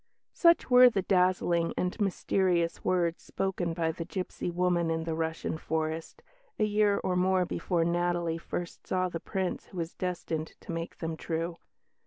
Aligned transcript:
Such 0.33 0.67
were 0.71 0.89
the 0.89 1.03
dazzling 1.03 1.75
and 1.77 2.01
mysterious 2.01 2.83
words 2.83 3.21
spoken 3.21 3.75
by 3.75 3.91
the 3.91 4.03
gipsy 4.03 4.49
woman 4.49 4.89
in 4.89 5.03
the 5.03 5.13
Russian 5.13 5.59
forest, 5.59 6.23
a 6.57 6.63
year 6.63 6.97
or 7.03 7.15
more 7.15 7.45
before 7.45 7.85
Natalie 7.85 8.39
first 8.39 8.87
saw 8.87 9.09
the 9.09 9.19
Prince 9.19 9.67
who 9.67 9.77
was 9.77 9.93
destined 9.93 10.53
to 10.61 10.71
make 10.71 10.97
them 10.97 11.15
true. 11.15 11.59